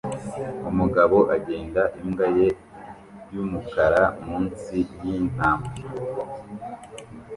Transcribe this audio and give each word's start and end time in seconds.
Umugabo 0.69 1.17
agenda 1.35 1.81
imbwa 2.01 2.27
ye 2.37 2.47
yumukara 3.33 4.03
munsi 4.25 4.77
yintambwe 5.03 5.75